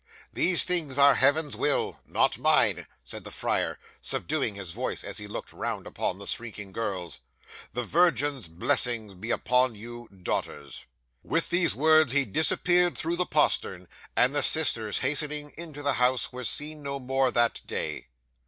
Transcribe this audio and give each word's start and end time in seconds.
These 0.33 0.63
things 0.63 0.97
are 0.97 1.13
Heaven's 1.13 1.55
will, 1.55 1.99
not 2.07 2.39
mine," 2.39 2.87
said 3.03 3.23
the 3.23 3.29
friar, 3.29 3.77
subduing 4.01 4.55
his 4.55 4.71
voice 4.71 5.03
as 5.03 5.19
he 5.19 5.27
looked 5.27 5.53
round 5.53 5.85
upon 5.85 6.17
the 6.17 6.25
shrinking 6.25 6.71
girls. 6.71 7.19
"The 7.73 7.83
Virgin's 7.83 8.47
blessing 8.47 9.19
be 9.19 9.29
upon 9.29 9.75
you, 9.75 10.07
daughters!" 10.07 10.85
'With 11.21 11.51
these 11.51 11.75
words 11.75 12.13
he 12.13 12.25
disappeared 12.25 12.97
through 12.97 13.17
the 13.17 13.27
postern; 13.27 13.87
and 14.15 14.33
the 14.33 14.41
sisters 14.41 14.97
hastening 14.97 15.53
into 15.55 15.83
the 15.83 15.93
house 15.93 16.33
were 16.33 16.45
seen 16.45 16.81
no 16.81 16.97
more 16.99 17.29
that 17.29 17.61
day. 17.67 18.07